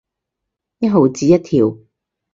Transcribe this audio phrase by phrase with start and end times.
[0.79, 1.77] 一毫子一條